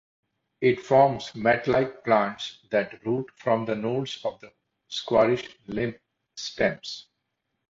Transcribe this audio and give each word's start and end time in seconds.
It 0.61 0.79
forms 0.79 1.35
matlike 1.35 2.03
plants 2.03 2.57
that 2.71 3.05
root 3.05 3.29
from 3.35 3.65
the 3.65 3.75
nodes 3.75 4.19
of 4.25 4.39
the 4.39 4.51
squarish, 4.89 5.47
limp 5.67 5.99
stems. 6.35 7.05